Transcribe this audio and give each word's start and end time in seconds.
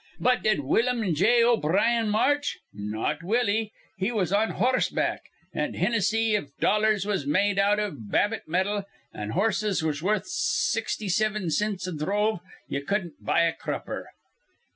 But 0.19 0.41
did 0.41 0.61
Willum 0.61 1.13
J. 1.13 1.43
O'Brien 1.43 2.09
march? 2.09 2.57
Not 2.73 3.21
Willie. 3.21 3.71
He 3.97 4.11
was 4.11 4.33
on 4.33 4.49
horseback; 4.49 5.21
an', 5.53 5.73
Hinnissy, 5.75 6.31
if 6.33 6.57
dollars 6.57 7.05
was 7.05 7.27
made 7.27 7.59
out 7.59 7.77
iv 7.77 8.09
Babbit 8.09 8.47
metal, 8.47 8.85
an' 9.13 9.29
horses 9.29 9.83
was 9.83 10.01
worth 10.01 10.25
sixty 10.25 11.07
sivin 11.07 11.51
cints 11.51 11.85
a 11.85 11.91
dhrove, 11.91 12.39
ye 12.67 12.81
cudden't 12.81 13.23
buy 13.23 13.43
a 13.43 13.53
crupper." 13.53 14.07